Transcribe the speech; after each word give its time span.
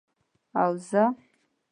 او 0.61 0.71
زه، 0.87 1.03